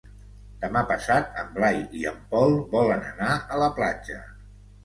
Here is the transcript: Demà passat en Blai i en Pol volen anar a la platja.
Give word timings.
Demà 0.63 0.81
passat 0.91 1.37
en 1.41 1.51
Blai 1.59 1.77
i 1.99 2.07
en 2.13 2.17
Pol 2.33 2.57
volen 2.75 3.07
anar 3.13 3.39
a 3.55 3.61
la 3.67 3.73
platja. 3.79 4.19